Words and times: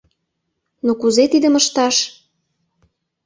—Но 0.85 0.91
кузе 1.01 1.23
тидым 1.31 1.53
ышташ? 1.59 1.95